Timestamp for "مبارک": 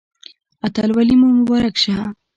1.39-1.75